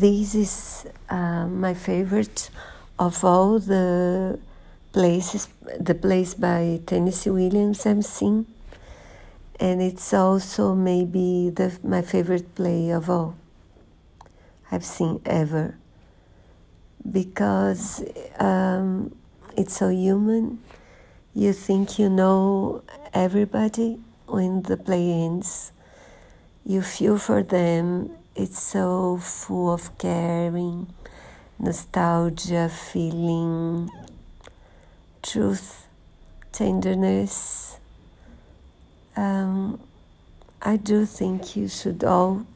[0.00, 2.50] this is uh, my favorite
[2.98, 4.38] of all the
[4.92, 5.48] places,
[5.80, 8.46] the place by Tennessee Williams I've seen,
[9.58, 13.34] and it's also maybe the, my favorite play of all
[14.70, 15.76] I've seen ever
[17.10, 18.04] because
[18.38, 19.14] um,
[19.56, 20.62] it's so human.
[21.34, 25.72] You think you know everybody when the play ends.
[26.64, 28.10] You feel for them.
[28.40, 30.86] It's so full of caring,
[31.58, 33.90] nostalgia, feeling,
[35.24, 35.88] truth,
[36.52, 37.78] tenderness.
[39.16, 39.80] Um,
[40.62, 42.46] I do think you should all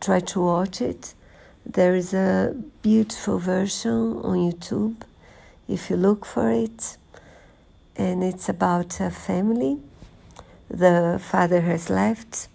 [0.00, 1.14] try to watch it.
[1.66, 4.94] There is a beautiful version on YouTube
[5.66, 6.98] if you look for it,
[7.96, 9.80] and it's about a family.
[10.70, 12.46] The father has left,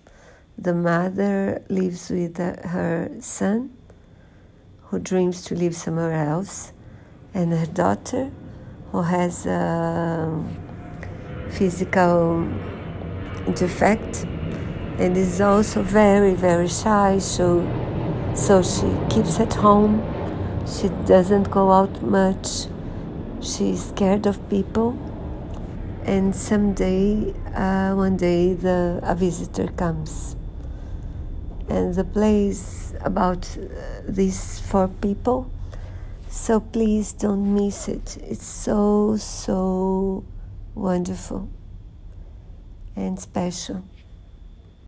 [0.61, 3.71] the mother lives with her son,
[4.83, 6.73] who dreams to live somewhere else,
[7.33, 8.31] and her daughter,
[8.91, 10.43] who has a
[11.49, 12.47] physical
[13.55, 14.25] defect
[14.99, 17.17] and is also very, very shy.
[17.19, 17.63] So,
[18.35, 20.03] so she keeps at home.
[20.67, 22.67] She doesn't go out much.
[23.41, 24.97] She's scared of people.
[26.03, 30.35] And someday, uh, one day, the a visitor comes,
[31.69, 35.49] and the play is about uh, these four people.
[36.29, 38.17] So please don't miss it.
[38.17, 40.23] It's so so
[40.75, 41.49] wonderful
[42.95, 43.83] and special.